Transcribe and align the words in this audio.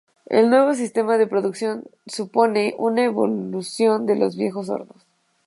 El 0.25 0.49
nuevo 0.49 0.73
sistema 0.73 1.19
de 1.19 1.27
producción 1.27 1.83
supone 2.07 2.73
una 2.79 3.03
evolución 3.03 4.07
de 4.07 4.15
los 4.15 4.35
viejos 4.35 4.67
hornos. 4.67 5.05